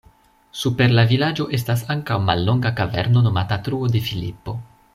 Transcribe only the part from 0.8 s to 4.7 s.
la vilaĝo estas ankaŭ mallonga kaverno nomata Truo de Filipo.